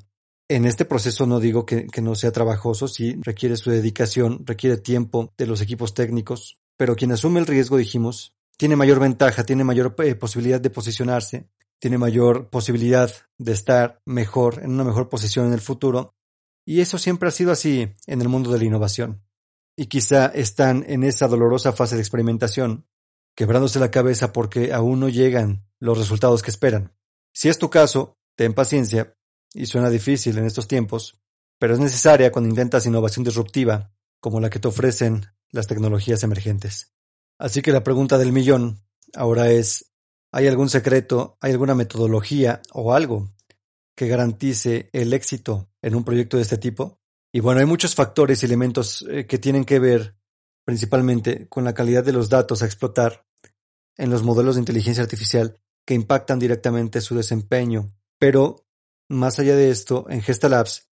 En 0.49 0.65
este 0.65 0.87
proceso 0.87 1.27
no 1.27 1.39
digo 1.39 1.67
que, 1.67 1.87
no 2.01 2.15
sea 2.15 2.33
trabajoso, 2.33 2.89
sí 2.89 3.19
requiere 3.21 3.59
su 3.59 3.71
dedicación, 3.71 4.47
requiere 4.47 4.79
tiempo 4.79 5.35
de 5.37 5.47
los 5.47 5.61
equipos 5.61 5.93
técnicos, 5.93 6.59
pero 6.79 6.97
quien 6.97 7.13
asume 7.13 7.41
el 7.41 7.47
riesgo, 7.47 7.77
dijimos, 7.77 8.35
tiene 8.57 8.77
mayor 8.77 9.01
ventaja, 9.01 9.45
tiene 9.45 9.65
mayor 9.65 9.95
eh, 9.99 10.15
posibilidad 10.15 10.61
de 10.61 10.71
posicionarse, 10.71 11.51
tiene 11.81 11.99
mayor 11.99 12.49
posibilidad 12.51 13.13
de 13.37 13.53
estar 13.53 14.01
mejor, 14.07 14.61
en 14.63 14.71
una 14.71 14.85
mejor 14.85 15.09
posición 15.09 15.47
en 15.47 15.53
el 15.53 15.61
futuro, 15.61 16.15
y 16.65 16.81
eso 16.81 16.97
siempre 16.97 17.29
ha 17.29 17.33
sido 17.33 17.53
así 17.53 17.93
en 18.07 18.21
el 18.21 18.29
mundo 18.29 18.53
de 18.53 18.59
la 18.59 18.65
innovación. 18.65 19.23
Y 19.77 19.87
quizá 19.87 20.27
están 20.27 20.85
en 20.89 21.03
esa 21.03 21.29
dolorosa 21.29 21.73
fase 21.73 21.97
de 21.97 22.01
experimentación, 22.01 22.87
quebrándose 23.37 23.81
la 23.81 23.91
cabeza 23.91 24.33
porque 24.33 24.73
aún 24.73 25.01
no 25.01 25.09
llegan 25.09 25.67
los 25.81 25.99
resultados 25.99 26.43
que 26.43 26.51
esperan. 26.51 26.95
Si 27.33 27.49
es 27.49 27.59
tu 27.59 27.71
caso, 27.71 28.19
ten 28.37 28.55
paciencia, 28.55 29.17
y 29.53 29.67
suena 29.67 29.91
difícil 29.91 30.39
en 30.39 30.45
estos 30.45 30.69
tiempos, 30.69 31.21
pero 31.59 31.75
es 31.75 31.81
necesaria 31.81 32.31
cuando 32.31 32.51
intentas 32.51 32.87
innovación 32.87 33.25
disruptiva, 33.25 33.93
como 34.21 34.41
la 34.41 34.51
que 34.51 34.59
te 34.59 34.69
ofrecen 34.69 35.27
las 35.51 35.67
tecnologías 35.67 36.23
emergentes. 36.23 36.93
Así 37.39 37.63
que 37.63 37.73
la 37.73 37.85
pregunta 37.85 38.19
del 38.19 38.33
millón 38.33 38.83
ahora 39.15 39.51
es, 39.51 39.93
¿hay 40.33 40.47
algún 40.47 40.69
secreto, 40.69 41.39
hay 41.41 41.53
alguna 41.53 41.75
metodología 41.75 42.61
o 42.73 42.95
algo 42.95 43.33
que 43.97 44.09
garantice 44.09 44.91
el 44.93 45.13
éxito 45.13 45.71
en 45.83 45.95
un 45.95 46.05
proyecto 46.05 46.37
de 46.37 46.43
este 46.43 46.59
tipo? 46.59 47.01
Y 47.33 47.41
bueno, 47.41 47.61
hay 47.61 47.67
muchos 47.67 47.95
factores 47.95 48.43
y 48.43 48.47
elementos 48.47 49.05
eh, 49.09 49.27
que 49.27 49.39
tienen 49.39 49.65
que 49.65 49.79
ver 49.79 50.17
principalmente 50.65 51.49
con 51.49 51.65
la 51.65 51.75
calidad 51.75 52.05
de 52.05 52.13
los 52.13 52.29
datos 52.29 52.63
a 52.63 52.67
explotar 52.67 53.27
en 53.97 54.11
los 54.11 54.23
modelos 54.23 54.55
de 54.55 54.61
inteligencia 54.61 55.03
artificial 55.03 55.61
que 55.87 55.95
impactan 55.95 56.39
directamente 56.39 57.01
su 57.01 57.15
desempeño. 57.15 57.95
Pero 58.19 58.67
más 59.09 59.39
allá 59.39 59.57
de 59.57 59.71
esto, 59.71 60.07
en 60.11 60.23
Gestalabs 60.23 60.91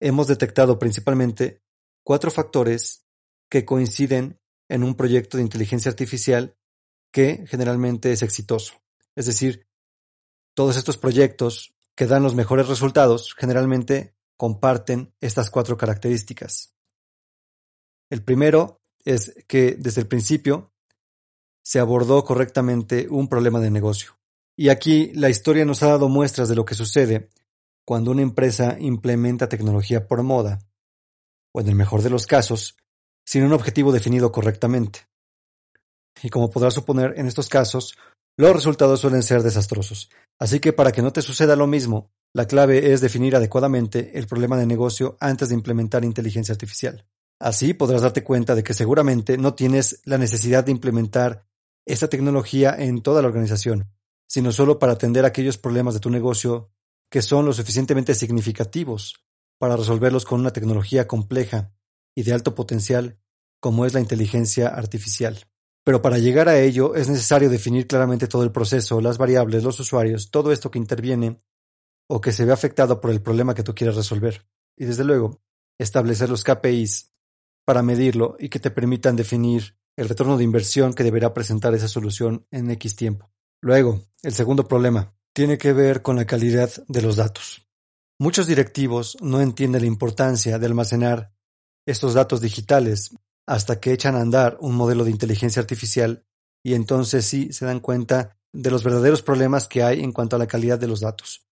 hemos 0.00 0.28
detectado 0.28 0.78
principalmente 0.78 1.62
cuatro 2.04 2.30
factores 2.30 3.07
que 3.48 3.64
coinciden 3.64 4.40
en 4.68 4.82
un 4.82 4.94
proyecto 4.94 5.36
de 5.36 5.42
inteligencia 5.42 5.90
artificial 5.90 6.56
que 7.12 7.46
generalmente 7.46 8.12
es 8.12 8.22
exitoso. 8.22 8.74
Es 9.16 9.26
decir, 9.26 9.66
todos 10.54 10.76
estos 10.76 10.98
proyectos 10.98 11.74
que 11.94 12.06
dan 12.06 12.22
los 12.22 12.34
mejores 12.34 12.68
resultados 12.68 13.34
generalmente 13.34 14.14
comparten 14.36 15.14
estas 15.20 15.50
cuatro 15.50 15.76
características. 15.76 16.74
El 18.10 18.22
primero 18.22 18.80
es 19.04 19.34
que 19.48 19.76
desde 19.78 20.02
el 20.02 20.06
principio 20.06 20.72
se 21.62 21.80
abordó 21.80 22.24
correctamente 22.24 23.08
un 23.10 23.28
problema 23.28 23.60
de 23.60 23.70
negocio. 23.70 24.18
Y 24.56 24.70
aquí 24.70 25.12
la 25.14 25.28
historia 25.28 25.64
nos 25.64 25.82
ha 25.82 25.88
dado 25.88 26.08
muestras 26.08 26.48
de 26.48 26.56
lo 26.56 26.64
que 26.64 26.74
sucede 26.74 27.30
cuando 27.84 28.10
una 28.10 28.22
empresa 28.22 28.76
implementa 28.78 29.48
tecnología 29.48 30.06
por 30.06 30.22
moda, 30.22 30.58
o 31.52 31.60
en 31.60 31.68
el 31.68 31.74
mejor 31.74 32.02
de 32.02 32.10
los 32.10 32.26
casos, 32.26 32.76
sin 33.28 33.44
un 33.44 33.52
objetivo 33.52 33.92
definido 33.92 34.32
correctamente. 34.32 35.00
Y 36.22 36.30
como 36.30 36.48
podrás 36.48 36.72
suponer, 36.72 37.12
en 37.18 37.26
estos 37.26 37.50
casos, 37.50 37.94
los 38.38 38.54
resultados 38.54 39.00
suelen 39.00 39.22
ser 39.22 39.42
desastrosos. 39.42 40.08
Así 40.38 40.60
que 40.60 40.72
para 40.72 40.92
que 40.92 41.02
no 41.02 41.12
te 41.12 41.20
suceda 41.20 41.54
lo 41.54 41.66
mismo, 41.66 42.10
la 42.32 42.46
clave 42.46 42.90
es 42.90 43.02
definir 43.02 43.36
adecuadamente 43.36 44.18
el 44.18 44.26
problema 44.26 44.56
de 44.56 44.64
negocio 44.64 45.18
antes 45.20 45.50
de 45.50 45.56
implementar 45.56 46.06
inteligencia 46.06 46.54
artificial. 46.54 47.04
Así 47.38 47.74
podrás 47.74 48.00
darte 48.00 48.24
cuenta 48.24 48.54
de 48.54 48.62
que 48.62 48.72
seguramente 48.72 49.36
no 49.36 49.52
tienes 49.52 50.00
la 50.06 50.16
necesidad 50.16 50.64
de 50.64 50.72
implementar 50.72 51.44
esta 51.84 52.08
tecnología 52.08 52.74
en 52.78 53.02
toda 53.02 53.20
la 53.20 53.28
organización, 53.28 53.90
sino 54.26 54.52
solo 54.52 54.78
para 54.78 54.92
atender 54.92 55.26
aquellos 55.26 55.58
problemas 55.58 55.92
de 55.92 56.00
tu 56.00 56.08
negocio 56.08 56.70
que 57.10 57.20
son 57.20 57.44
lo 57.44 57.52
suficientemente 57.52 58.14
significativos 58.14 59.22
para 59.58 59.76
resolverlos 59.76 60.24
con 60.24 60.40
una 60.40 60.54
tecnología 60.54 61.06
compleja 61.06 61.72
y 62.18 62.24
de 62.24 62.32
alto 62.32 62.56
potencial 62.56 63.16
como 63.60 63.86
es 63.86 63.94
la 63.94 64.00
inteligencia 64.00 64.66
artificial. 64.66 65.46
Pero 65.84 66.02
para 66.02 66.18
llegar 66.18 66.48
a 66.48 66.58
ello 66.58 66.96
es 66.96 67.08
necesario 67.08 67.48
definir 67.48 67.86
claramente 67.86 68.26
todo 68.26 68.42
el 68.42 68.50
proceso, 68.50 69.00
las 69.00 69.18
variables, 69.18 69.62
los 69.62 69.78
usuarios, 69.78 70.32
todo 70.32 70.50
esto 70.50 70.68
que 70.68 70.80
interviene 70.80 71.40
o 72.08 72.20
que 72.20 72.32
se 72.32 72.44
ve 72.44 72.52
afectado 72.52 73.00
por 73.00 73.12
el 73.12 73.22
problema 73.22 73.54
que 73.54 73.62
tú 73.62 73.72
quieres 73.72 73.94
resolver. 73.94 74.44
Y 74.76 74.86
desde 74.86 75.04
luego, 75.04 75.40
establecer 75.78 76.28
los 76.28 76.42
KPIs 76.42 77.12
para 77.64 77.84
medirlo 77.84 78.36
y 78.40 78.48
que 78.48 78.58
te 78.58 78.72
permitan 78.72 79.14
definir 79.14 79.76
el 79.96 80.08
retorno 80.08 80.36
de 80.36 80.42
inversión 80.42 80.94
que 80.94 81.04
deberá 81.04 81.32
presentar 81.32 81.72
esa 81.72 81.86
solución 81.86 82.48
en 82.50 82.68
X 82.72 82.96
tiempo. 82.96 83.30
Luego, 83.60 84.02
el 84.24 84.34
segundo 84.34 84.66
problema, 84.66 85.14
tiene 85.32 85.56
que 85.56 85.72
ver 85.72 86.02
con 86.02 86.16
la 86.16 86.26
calidad 86.26 86.68
de 86.88 87.00
los 87.00 87.14
datos. 87.14 87.64
Muchos 88.18 88.48
directivos 88.48 89.16
no 89.20 89.40
entienden 89.40 89.82
la 89.82 89.86
importancia 89.86 90.58
de 90.58 90.66
almacenar 90.66 91.37
estos 91.90 92.14
datos 92.14 92.40
digitales 92.40 93.10
hasta 93.46 93.80
que 93.80 93.92
echan 93.92 94.14
a 94.14 94.20
andar 94.20 94.58
un 94.60 94.74
modelo 94.74 95.04
de 95.04 95.10
inteligencia 95.10 95.60
artificial 95.60 96.26
y 96.62 96.74
entonces 96.74 97.24
sí 97.24 97.50
se 97.52 97.64
dan 97.64 97.80
cuenta 97.80 98.36
de 98.52 98.70
los 98.70 98.84
verdaderos 98.84 99.22
problemas 99.22 99.66
que 99.68 99.82
hay 99.82 100.02
en 100.02 100.12
cuanto 100.12 100.36
a 100.36 100.38
la 100.38 100.46
calidad 100.46 100.78
de 100.78 100.86
los 100.86 101.00
datos. 101.00 101.46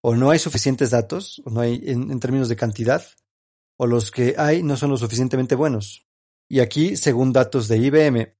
O 0.00 0.14
no 0.14 0.30
hay 0.30 0.38
suficientes 0.38 0.90
datos, 0.90 1.42
o 1.44 1.50
no 1.50 1.60
hay 1.60 1.82
en, 1.86 2.20
términos 2.20 2.48
de 2.48 2.56
cantidad, 2.56 3.04
o 3.76 3.86
los 3.86 4.12
que 4.12 4.36
hay 4.38 4.62
no 4.62 4.76
son 4.76 4.90
lo 4.90 4.96
suficientemente 4.96 5.56
buenos. 5.56 6.06
Y 6.48 6.60
aquí, 6.60 6.96
según 6.96 7.32
datos 7.32 7.66
de 7.66 7.78
IBM, 7.78 8.34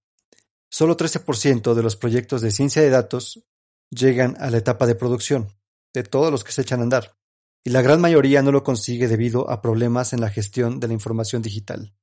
solo 0.70 0.96
13% 0.96 1.74
de 1.74 1.82
los 1.82 1.96
proyectos 1.96 2.42
de 2.42 2.52
ciencia 2.52 2.80
de 2.80 2.90
datos 2.90 3.44
llegan 3.90 4.36
a 4.38 4.50
la 4.50 4.58
etapa 4.58 4.86
de 4.86 4.94
producción, 4.94 5.48
de 5.92 6.04
todos 6.04 6.30
los 6.30 6.44
que 6.44 6.52
se 6.52 6.62
echan 6.62 6.80
a 6.80 6.84
andar, 6.84 7.16
y 7.64 7.70
la 7.70 7.82
gran 7.82 8.00
mayoría 8.00 8.42
no 8.42 8.52
lo 8.52 8.62
consigue 8.62 9.08
debido 9.08 9.50
a 9.50 9.60
problemas 9.60 10.12
en 10.12 10.20
la 10.20 10.30
gestión 10.30 10.80
de 10.80 10.88
la 10.88 10.94
información 10.94 11.42
digital. 11.42 11.94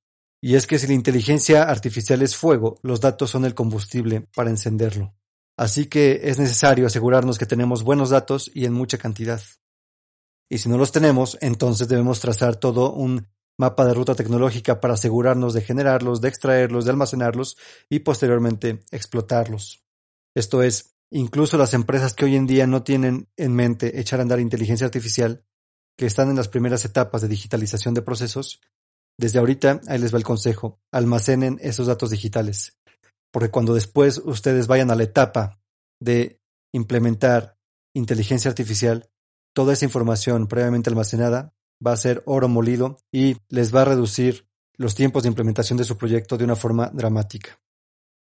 Y 0.41 0.55
es 0.55 0.67
que 0.67 0.77
si 0.77 0.87
la 0.87 0.93
inteligencia 0.93 1.63
artificial 1.63 2.21
es 2.21 2.35
fuego, 2.35 2.79
los 2.83 3.01
datos 3.01 3.31
son 3.31 3.45
el 3.45 3.55
combustible 3.55 4.27
para 4.35 4.49
encenderlo. 4.51 5.15
Así 5.57 5.87
que 5.87 6.21
es 6.23 6.37
necesario 6.37 6.85
asegurarnos 6.85 7.39
que 7.39 7.47
tenemos 7.47 7.83
buenos 7.83 8.11
datos 8.11 8.51
y 8.53 8.65
en 8.65 8.73
mucha 8.73 8.99
cantidad. 8.99 9.41
Y 10.49 10.59
si 10.59 10.69
no 10.69 10.77
los 10.77 10.91
tenemos, 10.91 11.37
entonces 11.41 11.87
debemos 11.87 12.19
trazar 12.19 12.55
todo 12.55 12.93
un 12.93 13.27
mapa 13.57 13.85
de 13.85 13.95
ruta 13.95 14.13
tecnológica 14.13 14.79
para 14.79 14.93
asegurarnos 14.93 15.55
de 15.55 15.61
generarlos, 15.61 16.21
de 16.21 16.29
extraerlos, 16.29 16.85
de 16.85 16.91
almacenarlos 16.91 17.57
y 17.89 17.99
posteriormente 17.99 18.83
explotarlos. 18.91 19.83
Esto 20.35 20.61
es, 20.61 20.96
Incluso 21.11 21.57
las 21.57 21.73
empresas 21.73 22.13
que 22.13 22.25
hoy 22.25 22.35
en 22.35 22.47
día 22.47 22.67
no 22.67 22.83
tienen 22.83 23.29
en 23.37 23.53
mente 23.53 23.99
echar 23.99 24.19
a 24.19 24.23
andar 24.23 24.39
inteligencia 24.39 24.85
artificial, 24.85 25.45
que 25.97 26.05
están 26.05 26.29
en 26.29 26.35
las 26.35 26.47
primeras 26.47 26.85
etapas 26.85 27.21
de 27.21 27.27
digitalización 27.27 27.93
de 27.93 28.01
procesos, 28.01 28.61
desde 29.17 29.39
ahorita 29.39 29.81
ahí 29.87 29.97
les 29.97 30.13
va 30.13 30.17
el 30.17 30.23
consejo, 30.23 30.79
almacenen 30.91 31.57
esos 31.61 31.87
datos 31.87 32.11
digitales. 32.11 32.77
Porque 33.31 33.49
cuando 33.49 33.73
después 33.73 34.21
ustedes 34.23 34.67
vayan 34.67 34.91
a 34.91 34.95
la 34.95 35.03
etapa 35.03 35.59
de 35.99 36.39
implementar 36.71 37.57
inteligencia 37.95 38.49
artificial, 38.49 39.09
toda 39.53 39.73
esa 39.73 39.85
información 39.85 40.47
previamente 40.47 40.89
almacenada 40.89 41.55
va 41.85 41.93
a 41.93 41.97
ser 41.97 42.21
oro 42.25 42.47
molido 42.47 42.97
y 43.11 43.37
les 43.49 43.73
va 43.73 43.81
a 43.81 43.85
reducir 43.85 44.47
los 44.75 44.93
tiempos 44.93 45.23
de 45.23 45.29
implementación 45.29 45.77
de 45.77 45.83
su 45.83 45.97
proyecto 45.97 46.37
de 46.37 46.43
una 46.43 46.55
forma 46.55 46.91
dramática. 46.93 47.59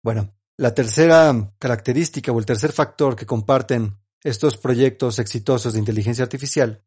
Bueno, 0.03 0.35
la 0.63 0.75
tercera 0.75 1.53
característica 1.59 2.31
o 2.31 2.39
el 2.39 2.47
tercer 2.47 2.71
factor 2.71 3.17
que 3.17 3.27
comparten 3.27 3.99
estos 4.23 4.57
proyectos 4.57 5.19
exitosos 5.19 5.73
de 5.73 5.81
inteligencia 5.81 6.23
artificial 6.23 6.85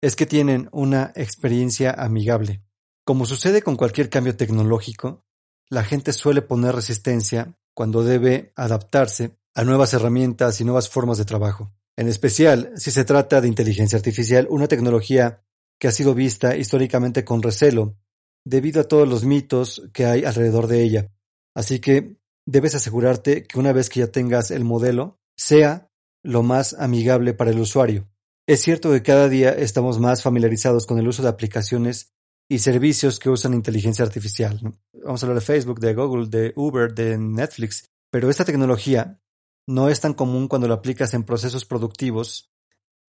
es 0.00 0.16
que 0.16 0.26
tienen 0.26 0.68
una 0.72 1.12
experiencia 1.14 1.92
amigable. 1.92 2.64
Como 3.04 3.24
sucede 3.24 3.62
con 3.62 3.76
cualquier 3.76 4.10
cambio 4.10 4.36
tecnológico, 4.36 5.24
la 5.70 5.84
gente 5.84 6.12
suele 6.12 6.42
poner 6.42 6.74
resistencia 6.74 7.56
cuando 7.74 8.02
debe 8.02 8.52
adaptarse 8.56 9.38
a 9.54 9.62
nuevas 9.62 9.94
herramientas 9.94 10.60
y 10.60 10.64
nuevas 10.64 10.88
formas 10.88 11.16
de 11.16 11.26
trabajo. 11.26 11.72
En 11.94 12.08
especial 12.08 12.72
si 12.74 12.90
se 12.90 13.04
trata 13.04 13.40
de 13.40 13.46
inteligencia 13.46 13.98
artificial, 13.98 14.48
una 14.50 14.66
tecnología 14.66 15.44
que 15.78 15.86
ha 15.86 15.92
sido 15.92 16.12
vista 16.12 16.56
históricamente 16.56 17.24
con 17.24 17.40
recelo 17.40 17.96
debido 18.44 18.80
a 18.80 18.88
todos 18.88 19.08
los 19.08 19.24
mitos 19.24 19.88
que 19.92 20.06
hay 20.06 20.24
alrededor 20.24 20.66
de 20.66 20.82
ella. 20.82 21.12
Así 21.54 21.78
que 21.78 22.16
debes 22.46 22.74
asegurarte 22.74 23.44
que 23.44 23.58
una 23.58 23.72
vez 23.72 23.90
que 23.90 24.00
ya 24.00 24.06
tengas 24.06 24.50
el 24.50 24.64
modelo, 24.64 25.18
sea 25.36 25.90
lo 26.22 26.42
más 26.42 26.74
amigable 26.74 27.34
para 27.34 27.50
el 27.50 27.58
usuario. 27.58 28.08
Es 28.46 28.62
cierto 28.62 28.92
que 28.92 29.02
cada 29.02 29.28
día 29.28 29.50
estamos 29.50 29.98
más 29.98 30.22
familiarizados 30.22 30.86
con 30.86 30.98
el 30.98 31.08
uso 31.08 31.22
de 31.22 31.28
aplicaciones 31.28 32.14
y 32.48 32.60
servicios 32.60 33.18
que 33.18 33.28
usan 33.28 33.54
inteligencia 33.54 34.04
artificial. 34.04 34.60
Vamos 34.92 35.22
a 35.22 35.26
hablar 35.26 35.40
de 35.40 35.46
Facebook, 35.46 35.80
de 35.80 35.94
Google, 35.94 36.28
de 36.28 36.52
Uber, 36.54 36.94
de 36.94 37.18
Netflix, 37.18 37.90
pero 38.10 38.30
esta 38.30 38.44
tecnología 38.44 39.20
no 39.66 39.88
es 39.88 40.00
tan 40.00 40.14
común 40.14 40.46
cuando 40.46 40.68
la 40.68 40.74
aplicas 40.74 41.12
en 41.14 41.24
procesos 41.24 41.64
productivos 41.64 42.52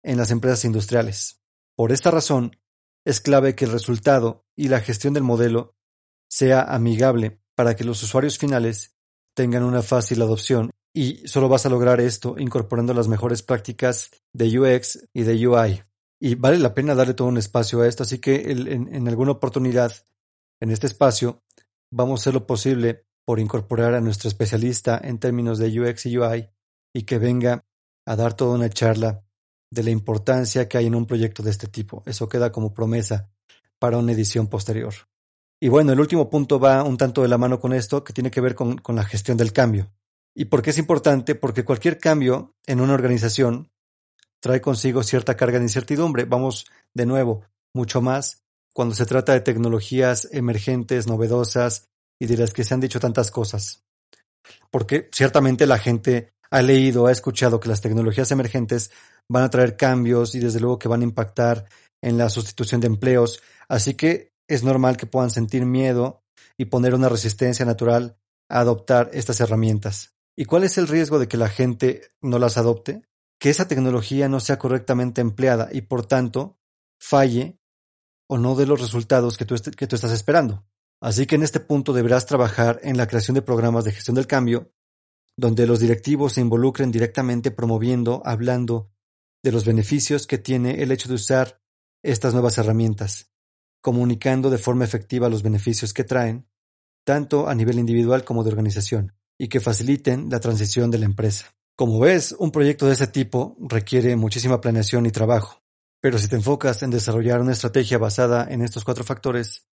en 0.03 0.17
las 0.17 0.31
empresas 0.31 0.63
industriales. 0.63 1.41
Por 1.75 1.91
esta 1.91 2.11
razón, 2.11 2.57
es 3.03 3.19
clave 3.19 3.55
que 3.55 3.65
el 3.65 3.71
resultado 3.71 4.45
y 4.55 4.69
la 4.69 4.79
gestión 4.79 5.13
del 5.13 5.23
modelo 5.23 5.75
sea 6.29 6.61
amigable 6.61 7.41
para 7.55 7.75
que 7.75 7.83
los 7.83 8.01
usuarios 8.03 8.37
finales 8.37 8.94
tengan 9.35 9.63
una 9.63 9.83
fácil 9.83 10.21
adopción 10.21 10.71
y 10.93 11.27
solo 11.27 11.49
vas 11.49 11.65
a 11.65 11.69
lograr 11.69 11.99
esto 11.99 12.35
incorporando 12.39 12.93
las 12.93 13.09
mejores 13.09 13.43
prácticas 13.43 14.11
de 14.33 14.59
UX 14.59 15.07
y 15.13 15.23
de 15.23 15.47
UI. 15.47 15.83
Y 16.19 16.35
vale 16.35 16.57
la 16.57 16.73
pena 16.73 16.95
darle 16.95 17.13
todo 17.13 17.27
un 17.27 17.37
espacio 17.37 17.81
a 17.81 17.87
esto, 17.87 18.03
así 18.03 18.19
que 18.19 18.49
en, 18.49 19.07
alguna 19.07 19.31
oportunidad 19.31 19.91
en 20.61 20.71
este 20.71 20.87
espacio 20.87 21.43
vamos 21.91 22.19
a 22.19 22.21
hacer 22.21 22.33
lo 22.33 22.47
posible 22.47 23.05
por 23.25 23.39
incorporar 23.39 23.93
a 23.93 24.01
nuestro 24.01 24.29
especialista 24.29 24.99
en 25.03 25.19
términos 25.19 25.59
de 25.59 25.79
UX 25.79 26.05
y 26.05 26.17
UI 26.17 26.49
y 26.93 27.03
que 27.03 27.19
venga 27.19 27.65
a 28.05 28.15
dar 28.15 28.33
toda 28.33 28.55
una 28.55 28.69
charla 28.69 29.25
de 29.69 29.83
la 29.83 29.89
importancia 29.89 30.69
que 30.69 30.77
hay 30.77 30.85
en 30.85 30.95
un 30.95 31.05
proyecto 31.05 31.43
de 31.43 31.51
este 31.51 31.67
tipo. 31.67 32.03
Eso 32.05 32.29
queda 32.29 32.53
como 32.53 32.73
promesa 32.73 33.29
para 33.79 33.97
una 33.97 34.13
edición 34.13 34.47
posterior. 34.47 34.93
Y 35.59 35.69
bueno, 35.69 35.93
el 35.93 35.99
último 35.99 36.29
punto 36.29 36.59
va 36.59 36.83
un 36.83 36.97
tanto 36.97 37.21
de 37.21 37.27
la 37.27 37.37
mano 37.37 37.59
con 37.59 37.73
esto, 37.73 38.03
que 38.03 38.13
tiene 38.13 38.31
que 38.31 38.41
ver 38.41 38.55
con, 38.55 38.81
la 38.87 39.03
gestión 39.03 39.37
del 39.37 39.53
cambio. 39.53 39.91
¿Y 40.33 40.45
por 40.45 40.61
qué 40.61 40.71
es 40.71 40.77
importante? 40.77 41.35
Porque 41.35 41.63
cualquier 41.63 41.97
cambio 41.97 42.55
en 42.65 42.81
una 42.81 42.93
organización 42.93 43.71
trae 44.41 44.59
consigo 44.59 45.01
cierta 45.01 45.37
carga 45.37 45.57
de 45.59 45.65
incertidumbre. 45.65 46.25
Vamos 46.25 46.65
de 46.93 47.05
nuevo, 47.05 47.45
mucho 47.73 48.01
más 48.01 48.43
cuando 48.73 48.93
se 48.93 49.05
trata 49.05 49.31
de 49.31 49.39
tecnologías 49.39 50.27
emergentes, 50.31 51.07
novedosas 51.07 51.87
y 52.19 52.25
de 52.25 52.37
las 52.37 52.53
que 52.53 52.65
se 52.65 52.73
han 52.73 52.81
dicho 52.81 52.99
tantas 52.99 53.31
cosas. 53.31 53.83
Porque 54.69 55.09
ciertamente 55.13 55.65
la 55.65 55.79
gente 55.79 56.33
ha 56.51 56.61
leído, 56.61 57.07
ha 57.07 57.11
escuchado 57.11 57.61
que 57.61 57.69
las 57.69 57.81
tecnologías 57.81 58.31
emergentes 58.31 58.91
van 59.29 59.43
a 59.43 59.49
traer 59.49 59.77
cambios 59.77 60.35
y 60.35 60.39
desde 60.39 60.59
luego 60.59 60.77
que 60.77 60.89
van 60.89 61.01
a 61.01 61.05
impactar 61.05 61.65
en 62.01 62.17
la 62.17 62.29
sustitución 62.29 62.81
de 62.81 62.87
empleos, 62.87 63.41
así 63.67 63.95
que 63.95 64.34
es 64.47 64.63
normal 64.63 64.97
que 64.97 65.05
puedan 65.05 65.31
sentir 65.31 65.65
miedo 65.65 66.23
y 66.57 66.65
poner 66.65 66.93
una 66.93 67.09
resistencia 67.09 67.65
natural 67.65 68.17
a 68.49 68.59
adoptar 68.59 69.09
estas 69.13 69.39
herramientas. 69.39 70.15
¿Y 70.35 70.45
cuál 70.45 70.63
es 70.63 70.77
el 70.77 70.87
riesgo 70.87 71.19
de 71.19 71.27
que 71.27 71.37
la 71.37 71.49
gente 71.49 72.09
no 72.21 72.39
las 72.39 72.57
adopte? 72.57 73.03
Que 73.39 73.49
esa 73.49 73.67
tecnología 73.67 74.29
no 74.29 74.39
sea 74.39 74.59
correctamente 74.59 75.21
empleada 75.21 75.69
y 75.71 75.81
por 75.81 76.05
tanto 76.05 76.59
falle 76.99 77.59
o 78.27 78.37
no 78.37 78.55
dé 78.55 78.65
los 78.65 78.81
resultados 78.81 79.37
que 79.37 79.45
tú, 79.45 79.55
que 79.77 79.87
tú 79.87 79.95
estás 79.95 80.11
esperando. 80.11 80.65
Así 81.01 81.25
que 81.25 81.35
en 81.35 81.43
este 81.43 81.59
punto 81.59 81.93
deberás 81.93 82.25
trabajar 82.25 82.79
en 82.83 82.97
la 82.97 83.07
creación 83.07 83.35
de 83.35 83.41
programas 83.41 83.85
de 83.85 83.91
gestión 83.91 84.15
del 84.15 84.27
cambio, 84.27 84.71
donde 85.37 85.67
los 85.67 85.79
directivos 85.79 86.33
se 86.33 86.41
involucren 86.41 86.91
directamente 86.91 87.51
promoviendo, 87.51 88.21
hablando 88.25 88.91
de 89.43 89.51
los 89.51 89.65
beneficios 89.65 90.25
que 90.25 90.37
tiene 90.37 90.81
el 90.81 90.91
hecho 90.91 91.09
de 91.09 91.15
usar 91.15 91.61
estas 92.01 92.33
nuevas 92.33 92.57
herramientas, 92.57 93.31
comunicando 93.85 94.49
de 94.49 94.57
forma 94.57 94.83
efectiva 94.83 95.29
los 95.29 95.43
beneficios 95.43 95.93
que 95.93 96.03
traen, 96.03 96.47
tanto 97.05 97.47
a 97.47 97.53
nivel 97.53 97.77
individual 97.77 98.23
como 98.23 98.43
de 98.43 98.49
organización 98.49 99.13
y 99.37 99.47
que 99.47 99.59
faciliten 99.59 100.27
la 100.31 100.39
transición 100.39 100.89
de 100.89 100.97
la 100.97 101.05
empresa. 101.05 101.53
Como 101.75 101.99
ves, 101.99 102.35
un 102.39 102.49
proyecto 102.49 102.87
de 102.87 102.93
ese 102.93 103.05
tipo 103.05 103.55
requiere 103.59 104.15
muchísima 104.15 104.59
planeación 104.59 105.05
y 105.05 105.11
trabajo, 105.11 105.61
pero 106.01 106.17
si 106.17 106.27
te 106.27 106.35
enfocas 106.35 106.81
en 106.81 106.89
desarrollar 106.89 107.41
una 107.41 107.51
estrategia 107.51 107.99
basada 107.99 108.47
en 108.49 108.63
estos 108.63 108.83
cuatro 108.83 109.03
factores, 109.03 109.67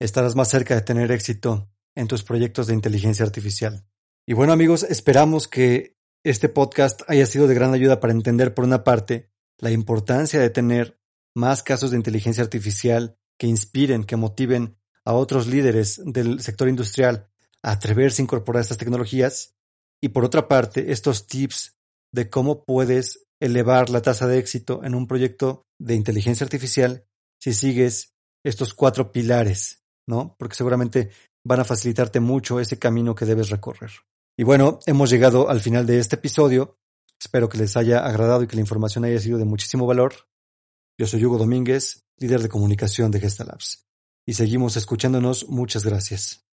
estarás 0.00 0.34
más 0.34 0.48
cerca 0.48 0.74
de 0.74 0.82
tener 0.82 1.12
éxito 1.12 1.70
en 1.94 2.08
tus 2.08 2.24
proyectos 2.24 2.66
de 2.66 2.74
inteligencia 2.74 3.24
artificial. 3.24 3.86
Y 4.26 4.32
bueno 4.32 4.52
amigos, 4.52 4.82
esperamos 4.82 5.46
que 5.46 5.96
este 6.24 6.48
podcast 6.48 7.02
haya 7.06 7.26
sido 7.26 7.46
de 7.46 7.54
gran 7.54 7.72
ayuda 7.72 8.00
para 8.00 8.14
entender 8.14 8.52
por 8.52 8.64
una 8.64 8.82
parte 8.82 9.30
la 9.58 9.70
importancia 9.70 10.40
de 10.40 10.50
tener 10.50 10.98
más 11.36 11.62
casos 11.62 11.92
de 11.92 11.98
inteligencia 11.98 12.42
artificial 12.42 13.16
que 13.38 13.46
inspiren, 13.46 14.04
que 14.04 14.16
motiven 14.16 14.76
a 15.04 15.12
otros 15.12 15.46
líderes 15.46 16.00
del 16.04 16.40
sector 16.40 16.68
industrial 16.68 17.28
atreverse 17.62 18.20
a 18.20 18.24
incorporar 18.24 18.60
estas 18.62 18.78
tecnologías 18.78 19.54
y 20.02 20.08
por 20.08 20.24
otra 20.24 20.48
parte 20.48 20.92
estos 20.92 21.26
tips 21.26 21.76
de 22.12 22.28
cómo 22.28 22.64
puedes 22.64 23.26
elevar 23.40 23.90
la 23.90 24.02
tasa 24.02 24.26
de 24.26 24.38
éxito 24.38 24.82
en 24.84 24.94
un 24.94 25.06
proyecto 25.06 25.66
de 25.78 25.94
inteligencia 25.94 26.44
artificial 26.44 27.06
si 27.40 27.52
sigues 27.52 28.14
estos 28.44 28.74
cuatro 28.74 29.12
pilares, 29.12 29.82
¿no? 30.06 30.36
Porque 30.38 30.54
seguramente 30.54 31.10
van 31.44 31.60
a 31.60 31.64
facilitarte 31.64 32.20
mucho 32.20 32.60
ese 32.60 32.78
camino 32.78 33.14
que 33.14 33.24
debes 33.24 33.50
recorrer. 33.50 33.90
Y 34.36 34.44
bueno, 34.44 34.78
hemos 34.86 35.10
llegado 35.10 35.48
al 35.48 35.60
final 35.60 35.86
de 35.86 35.98
este 35.98 36.16
episodio. 36.16 36.78
Espero 37.20 37.48
que 37.48 37.58
les 37.58 37.76
haya 37.76 38.04
agradado 38.04 38.42
y 38.42 38.46
que 38.46 38.56
la 38.56 38.62
información 38.62 39.04
haya 39.04 39.18
sido 39.18 39.38
de 39.38 39.44
muchísimo 39.44 39.86
valor. 39.86 40.14
Yo 40.96 41.08
soy 41.08 41.24
Hugo 41.24 41.38
Domínguez, 41.38 42.04
líder 42.18 42.40
de 42.40 42.48
comunicación 42.48 43.10
de 43.10 43.18
Gestalabs. 43.18 43.88
Y 44.24 44.34
seguimos 44.34 44.76
escuchándonos. 44.76 45.48
Muchas 45.48 45.84
gracias. 45.84 46.43